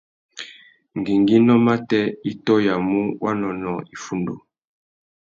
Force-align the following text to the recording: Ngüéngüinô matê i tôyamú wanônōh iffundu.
Ngüéngüinô 0.97 1.55
matê 1.65 2.01
i 2.29 2.31
tôyamú 2.45 2.99
wanônōh 3.23 3.81
iffundu. 3.93 4.33